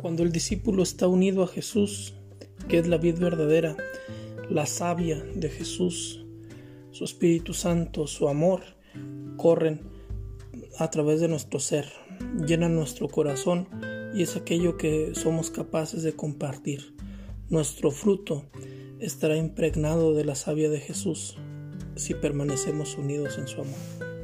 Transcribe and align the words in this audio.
Cuando 0.00 0.22
el 0.22 0.32
discípulo 0.32 0.82
está 0.82 1.08
unido 1.08 1.42
a 1.42 1.46
Jesús, 1.46 2.14
que 2.68 2.78
es 2.78 2.88
la 2.88 2.96
vida 2.96 3.18
verdadera, 3.20 3.76
la 4.48 4.64
savia 4.64 5.22
de 5.34 5.50
Jesús, 5.50 6.24
su 6.90 7.04
Espíritu 7.04 7.52
Santo, 7.52 8.06
su 8.06 8.28
amor, 8.28 8.62
corren 9.36 9.82
a 10.78 10.88
través 10.90 11.20
de 11.20 11.28
nuestro 11.28 11.60
ser, 11.60 11.86
llenan 12.46 12.76
nuestro 12.76 13.08
corazón 13.08 13.68
y 14.14 14.22
es 14.22 14.36
aquello 14.36 14.78
que 14.78 15.14
somos 15.14 15.50
capaces 15.50 16.02
de 16.02 16.14
compartir. 16.14 16.94
Nuestro 17.50 17.90
fruto 17.90 18.46
estará 19.00 19.36
impregnado 19.36 20.14
de 20.14 20.24
la 20.24 20.34
savia 20.34 20.70
de 20.70 20.80
Jesús 20.80 21.36
si 21.96 22.14
permanecemos 22.14 22.96
unidos 22.96 23.36
en 23.36 23.48
su 23.48 23.60
amor. 23.60 24.19